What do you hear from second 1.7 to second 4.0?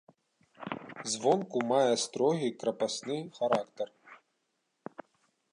мае строгі крапасны характар.